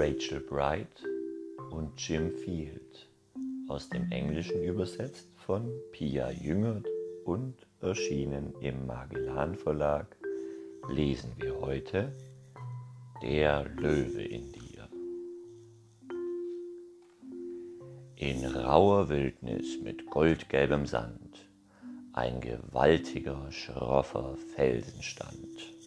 Rachel 0.00 0.38
Bright 0.38 1.02
und 1.72 1.90
Jim 1.98 2.30
Field, 2.30 3.08
aus 3.66 3.88
dem 3.88 4.08
Englischen 4.12 4.62
übersetzt 4.62 5.26
von 5.44 5.68
Pia 5.90 6.30
Jüngert 6.30 6.86
und 7.24 7.56
erschienen 7.80 8.54
im 8.60 8.86
Magellan 8.86 9.56
Verlag, 9.56 10.16
lesen 10.88 11.32
wir 11.38 11.60
heute 11.60 12.12
Der 13.22 13.64
Löwe 13.70 14.22
in 14.22 14.52
dir. 14.52 14.88
In 18.14 18.44
rauer 18.44 19.08
Wildnis 19.08 19.80
mit 19.82 20.06
goldgelbem 20.06 20.86
Sand 20.86 21.44
ein 22.12 22.40
gewaltiger, 22.40 23.50
schroffer 23.50 24.36
Felsen 24.54 25.02
stand. 25.02 25.77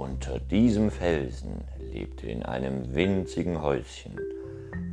Unter 0.00 0.38
diesem 0.38 0.90
Felsen 0.90 1.62
lebte 1.92 2.26
in 2.26 2.42
einem 2.42 2.94
winzigen 2.94 3.60
Häuschen 3.60 4.18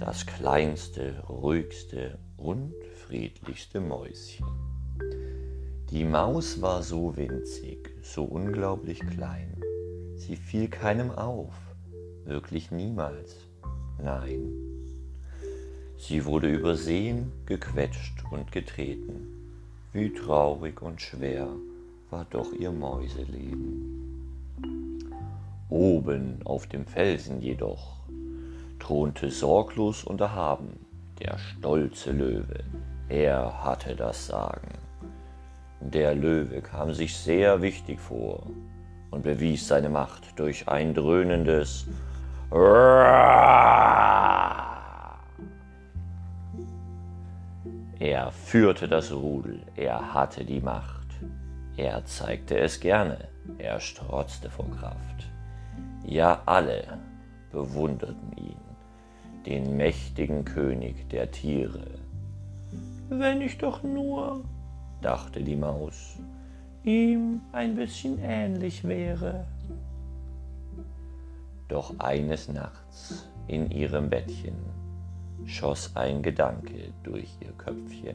das 0.00 0.26
kleinste, 0.26 1.22
ruhigste 1.28 2.18
und 2.36 2.74
friedlichste 3.06 3.80
Mäuschen. 3.80 4.44
Die 5.92 6.02
Maus 6.02 6.60
war 6.60 6.82
so 6.82 7.16
winzig, 7.16 7.88
so 8.02 8.24
unglaublich 8.24 8.98
klein. 8.98 9.56
Sie 10.16 10.34
fiel 10.34 10.66
keinem 10.66 11.12
auf, 11.12 11.54
wirklich 12.24 12.72
niemals. 12.72 13.36
Nein. 14.02 14.50
Sie 15.98 16.24
wurde 16.24 16.50
übersehen, 16.50 17.30
gequetscht 17.46 18.24
und 18.32 18.50
getreten. 18.50 19.28
Wie 19.92 20.12
traurig 20.12 20.82
und 20.82 21.00
schwer 21.00 21.46
war 22.10 22.26
doch 22.28 22.52
ihr 22.52 22.72
Mäuseleben. 22.72 24.05
Oben 25.68 26.40
auf 26.44 26.66
dem 26.66 26.86
Felsen 26.86 27.40
jedoch 27.40 27.96
thronte 28.78 29.30
sorglos 29.30 30.04
und 30.04 30.20
erhaben 30.20 30.86
der 31.20 31.38
stolze 31.38 32.12
Löwe. 32.12 32.62
Er 33.08 33.64
hatte 33.64 33.96
das 33.96 34.26
Sagen. 34.26 34.72
Der 35.80 36.14
Löwe 36.14 36.62
kam 36.62 36.92
sich 36.92 37.16
sehr 37.16 37.62
wichtig 37.62 38.00
vor 38.00 38.46
und 39.10 39.22
bewies 39.22 39.66
seine 39.66 39.88
Macht 39.88 40.38
durch 40.38 40.68
ein 40.68 40.94
dröhnendes 40.94 41.86
Er 47.98 48.30
führte 48.30 48.88
das 48.88 49.12
Rudel, 49.12 49.62
er 49.74 50.14
hatte 50.14 50.44
die 50.44 50.60
Macht, 50.60 51.08
er 51.76 52.04
zeigte 52.04 52.58
es 52.58 52.78
gerne, 52.78 53.28
er 53.58 53.80
strotzte 53.80 54.48
vor 54.48 54.70
Kraft. 54.70 55.35
Ja, 56.08 56.40
alle 56.46 57.00
bewunderten 57.50 58.30
ihn, 58.36 58.60
den 59.44 59.76
mächtigen 59.76 60.44
König 60.44 61.08
der 61.08 61.32
Tiere. 61.32 61.98
Wenn 63.08 63.40
ich 63.40 63.58
doch 63.58 63.82
nur, 63.82 64.44
dachte 65.02 65.42
die 65.42 65.56
Maus, 65.56 66.16
ihm 66.84 67.40
ein 67.50 67.74
bisschen 67.74 68.20
ähnlich 68.20 68.84
wäre. 68.84 69.46
Doch 71.66 71.98
eines 71.98 72.46
Nachts 72.48 73.28
in 73.48 73.68
ihrem 73.72 74.08
Bettchen 74.08 74.54
schoss 75.44 75.90
ein 75.96 76.22
Gedanke 76.22 76.92
durch 77.02 77.36
ihr 77.40 77.52
Köpfchen. 77.52 78.14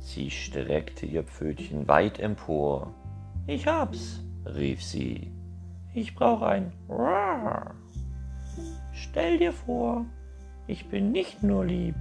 Sie 0.00 0.30
streckte 0.30 1.06
ihr 1.06 1.22
Pfötchen 1.22 1.88
weit 1.88 2.20
empor. 2.20 2.92
Ich 3.46 3.66
hab's, 3.66 4.20
rief 4.44 4.82
sie, 4.82 5.32
ich 5.94 6.14
brauche 6.14 6.46
ein 6.46 6.72
Rar. 6.88 7.74
Stell 8.92 9.38
dir 9.38 9.52
vor, 9.52 10.06
ich 10.66 10.88
bin 10.88 11.12
nicht 11.12 11.42
nur 11.42 11.64
lieb, 11.64 11.96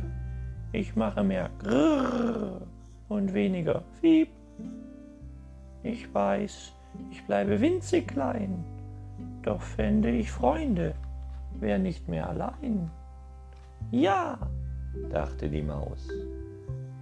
ich 0.71 0.95
mache 0.95 1.23
mehr 1.23 1.49
Grrr 1.59 2.61
und 3.09 3.33
weniger 3.33 3.83
Fieb. 3.99 4.29
Ich 5.83 6.13
weiß, 6.13 6.73
ich 7.11 7.25
bleibe 7.25 7.59
winzig 7.59 8.07
klein, 8.07 8.63
doch 9.41 9.61
fände 9.61 10.11
ich 10.11 10.31
Freunde, 10.31 10.93
wär 11.59 11.79
nicht 11.79 12.07
mehr 12.07 12.29
allein. 12.29 12.89
Ja, 13.89 14.37
dachte 15.09 15.49
die 15.49 15.63
Maus, 15.63 16.07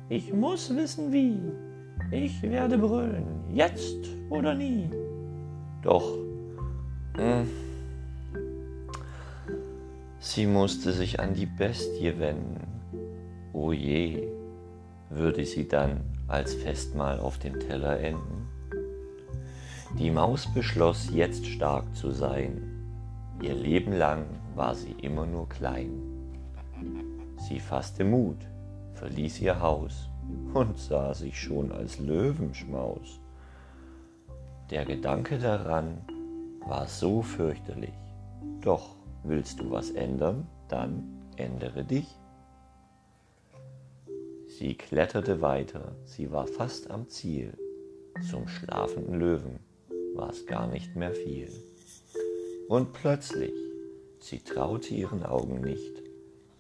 ich 0.08 0.34
muss 0.34 0.76
wissen 0.76 1.12
wie, 1.12 1.40
ich 2.10 2.42
werde 2.42 2.78
brüllen, 2.78 3.44
jetzt 3.52 4.08
oder 4.30 4.56
nie. 4.56 4.90
Doch. 5.82 6.29
Sie 10.20 10.46
musste 10.46 10.94
sich 10.94 11.20
an 11.20 11.34
die 11.34 11.46
Bestie 11.46 12.18
wenden. 12.20 12.68
O 13.52 13.72
je, 13.72 14.28
würde 15.10 15.44
sie 15.44 15.68
dann 15.68 16.02
als 16.28 16.54
Festmahl 16.54 17.20
auf 17.20 17.40
dem 17.40 17.60
Teller 17.60 18.00
enden? 18.00 18.48
Die 19.98 20.12
Maus 20.12 20.48
beschloss, 20.54 21.10
jetzt 21.12 21.46
stark 21.48 21.96
zu 21.96 22.12
sein. 22.12 22.62
Ihr 23.42 23.56
Leben 23.56 23.94
lang 23.94 24.26
war 24.56 24.76
sie 24.76 24.92
immer 25.02 25.26
nur 25.26 25.50
klein. 25.50 25.90
Sie 27.48 27.60
fasste 27.60 28.04
Mut, 28.04 28.38
verließ 28.94 29.42
ihr 29.42 29.60
Haus 29.60 30.10
und 30.54 30.78
sah 30.78 31.14
sich 31.14 31.40
schon 31.40 31.72
als 31.72 32.00
Löwenschmaus. 32.00 33.20
Der 34.70 34.86
Gedanke 34.86 35.40
daran, 35.40 35.98
war 36.66 36.88
so 36.88 37.22
fürchterlich. 37.22 37.94
Doch 38.62 38.96
willst 39.24 39.60
du 39.60 39.72
was 39.72 39.92
ändern, 39.92 40.48
dann 40.68 41.04
ändere 41.38 41.84
dich. 41.84 42.08
Sie 44.48 44.76
kletterte 44.76 45.42
weiter, 45.42 45.96
sie 46.06 46.32
war 46.32 46.48
fast 46.48 46.92
am 46.92 47.08
Ziel. 47.08 47.58
Zum 48.30 48.48
schlafenden 48.48 49.18
Löwen 49.18 49.60
war 50.16 50.30
es 50.30 50.46
gar 50.46 50.68
nicht 50.68 50.96
mehr 50.96 51.14
viel. 51.14 51.50
Und 52.68 52.92
plötzlich, 52.94 53.54
sie 54.20 54.40
traute 54.40 54.94
ihren 54.94 55.24
Augen 55.24 55.62
nicht, 55.62 56.04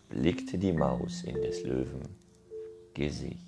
blickte 0.09 0.57
die 0.57 0.71
Maus 0.71 1.23
in 1.23 1.35
des 1.35 1.63
Löwen 1.63 2.03
Gesicht. 2.93 3.45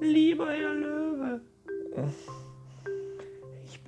Lieber 0.00 0.50
Herr 0.50 0.74
Löwe, 0.74 1.40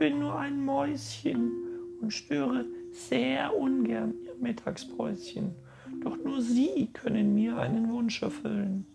bin 0.00 0.18
nur 0.18 0.34
ein 0.34 0.64
Mäuschen 0.64 1.52
und 2.00 2.10
störe 2.10 2.64
sehr 2.90 3.54
ungern 3.54 4.14
Ihr 4.24 4.34
Mittagspäuschen. 4.40 5.54
Doch 6.02 6.16
nur 6.16 6.40
Sie 6.40 6.88
können 6.94 7.34
mir 7.34 7.58
einen 7.58 7.92
Wunsch 7.92 8.22
erfüllen. 8.22 8.86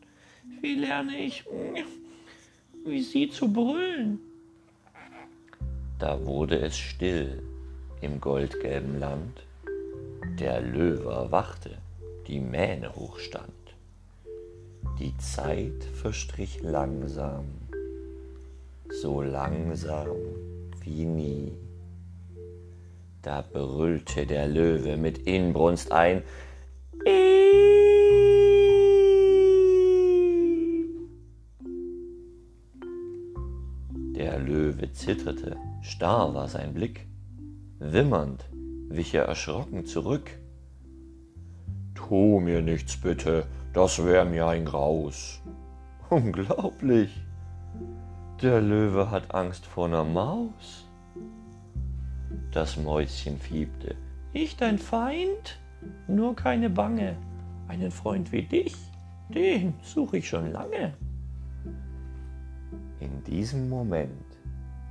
Wie 0.62 0.74
lerne 0.74 1.24
ich, 1.24 1.46
wie 2.86 3.02
Sie 3.04 3.30
zu 3.30 3.54
brüllen? 3.54 4.20
Da 6.00 6.26
wurde 6.26 6.58
es 6.58 6.76
still 6.76 7.44
im 8.02 8.20
goldgelben 8.20 9.00
Land. 9.00 9.44
Der 10.40 10.60
Löwe 10.60 11.12
erwachte, 11.12 11.78
die 12.26 12.40
Mähne 12.40 12.96
hochstand. 12.96 13.54
Die 14.98 15.16
Zeit 15.20 15.84
verstrich 16.02 16.62
langsam, 16.64 17.46
so 18.90 19.22
langsam 19.22 20.08
wie 20.86 21.06
nie. 21.06 21.58
Da 23.22 23.42
brüllte 23.42 24.26
der 24.26 24.48
Löwe 24.48 24.98
mit 24.98 25.18
Inbrunst 25.20 25.92
ein. 25.92 26.22
Der 34.16 34.40
Löwe 34.40 34.92
zitterte, 34.94 35.58
starr 35.82 36.34
war 36.34 36.48
sein 36.48 36.74
Blick. 36.74 37.08
Wimmernd 37.80 38.46
wich 38.90 39.14
er 39.14 39.26
erschrocken 39.26 39.86
zurück. 39.86 40.32
Tu 41.96 42.40
mir 42.40 42.62
nichts 42.62 42.98
bitte, 42.98 43.46
das 43.74 44.04
wär 44.04 44.26
mir 44.26 44.48
ein 44.48 44.66
Graus. 44.66 45.42
Unglaublich, 46.10 47.10
der 48.42 48.62
Löwe 48.62 49.10
hat 49.12 49.34
Angst 49.34 49.66
vor 49.66 49.86
einer 49.88 50.04
Maus. 50.04 50.86
Das 52.52 52.78
Mäuschen 52.78 53.38
fiebte. 53.40 53.96
Ich 54.34 54.58
dein 54.58 54.78
Feind? 54.78 55.60
Nur 56.08 56.36
keine 56.36 56.70
Bange. 56.70 57.16
Einen 57.68 57.92
Freund 57.92 58.32
wie 58.32 58.44
dich, 58.44 58.76
den 59.30 59.74
suche 59.82 60.18
ich 60.18 60.28
schon 60.28 60.52
lange. 60.52 60.94
In 63.00 63.24
diesem 63.24 63.70
Moment 63.70 64.26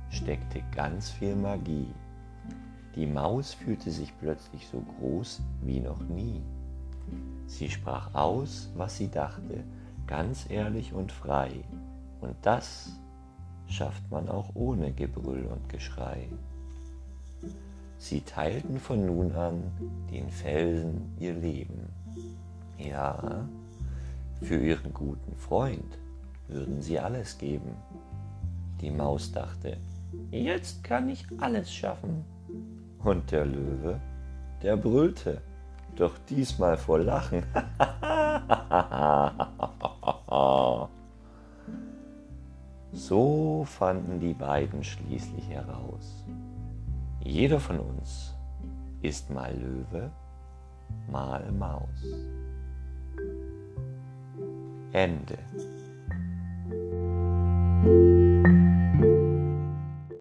steckte 0.09 0.61
ganz 0.75 1.11
viel 1.11 1.35
Magie. 1.35 1.93
Die 2.95 3.05
Maus 3.05 3.53
fühlte 3.53 3.91
sich 3.91 4.11
plötzlich 4.19 4.67
so 4.67 4.81
groß 4.81 5.41
wie 5.61 5.79
noch 5.79 6.01
nie. 6.01 6.41
Sie 7.45 7.69
sprach 7.69 8.13
aus, 8.13 8.71
was 8.75 8.97
sie 8.97 9.09
dachte, 9.09 9.63
ganz 10.07 10.49
ehrlich 10.49 10.93
und 10.93 11.11
frei. 11.11 11.51
Und 12.21 12.35
das 12.41 12.99
schafft 13.67 14.09
man 14.11 14.29
auch 14.29 14.51
ohne 14.53 14.91
Gebrüll 14.91 15.45
und 15.45 15.69
Geschrei. 15.69 16.29
Sie 17.97 18.21
teilten 18.21 18.79
von 18.79 19.05
nun 19.05 19.31
an 19.33 19.63
den 20.11 20.29
Felsen 20.29 21.15
ihr 21.19 21.33
Leben. 21.33 21.89
Ja, 22.77 23.47
für 24.41 24.57
ihren 24.57 24.93
guten 24.93 25.35
Freund 25.37 25.97
würden 26.47 26.81
sie 26.81 26.99
alles 26.99 27.37
geben. 27.37 27.75
Die 28.81 28.91
Maus 28.91 29.31
dachte, 29.31 29.77
jetzt 30.31 30.83
kann 30.83 31.09
ich 31.09 31.25
alles 31.39 31.73
schaffen. 31.73 32.25
Und 32.99 33.31
der 33.31 33.45
Löwe, 33.45 33.99
der 34.61 34.77
brüllte, 34.77 35.41
doch 35.95 36.17
diesmal 36.29 36.77
vor 36.77 36.99
Lachen. 36.99 37.43
fanden 44.05 44.19
die 44.19 44.33
beiden 44.33 44.83
schließlich 44.83 45.49
heraus. 45.49 46.23
Jeder 47.21 47.59
von 47.59 47.79
uns 47.79 48.35
ist 49.01 49.29
mal 49.29 49.53
Löwe, 49.55 50.11
mal 51.11 51.51
Maus. 51.51 52.05
Ende. 54.91 55.37